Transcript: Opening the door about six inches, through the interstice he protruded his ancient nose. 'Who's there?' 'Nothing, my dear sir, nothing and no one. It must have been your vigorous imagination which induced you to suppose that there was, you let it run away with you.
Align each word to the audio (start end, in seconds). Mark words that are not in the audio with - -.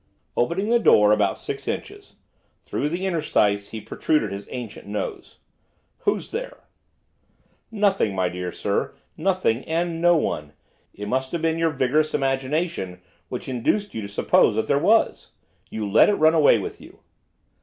Opening 0.35 0.71
the 0.71 0.79
door 0.79 1.11
about 1.11 1.37
six 1.37 1.67
inches, 1.67 2.15
through 2.63 2.89
the 2.89 3.05
interstice 3.05 3.69
he 3.69 3.79
protruded 3.79 4.31
his 4.31 4.47
ancient 4.49 4.87
nose. 4.87 5.37
'Who's 5.99 6.31
there?' 6.31 6.61
'Nothing, 7.69 8.15
my 8.15 8.27
dear 8.27 8.51
sir, 8.51 8.95
nothing 9.15 9.63
and 9.65 10.01
no 10.01 10.15
one. 10.17 10.53
It 10.91 11.07
must 11.07 11.31
have 11.33 11.43
been 11.43 11.59
your 11.59 11.69
vigorous 11.69 12.15
imagination 12.15 12.99
which 13.29 13.47
induced 13.47 13.93
you 13.93 14.01
to 14.01 14.09
suppose 14.09 14.55
that 14.55 14.65
there 14.65 14.79
was, 14.79 15.33
you 15.69 15.87
let 15.87 16.09
it 16.09 16.15
run 16.15 16.33
away 16.33 16.57
with 16.57 16.81
you. 16.81 17.01